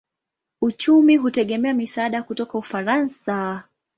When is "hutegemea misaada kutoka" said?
1.17-2.57